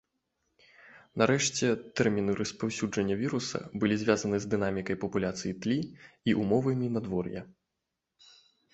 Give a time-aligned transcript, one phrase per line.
[1.21, 1.65] Нарэшце,
[2.01, 5.79] тэрміны распаўсюджвання віруса былі звязаны з дынамікай папуляцыі тлі
[6.31, 7.41] і ўмовамі надвор'я.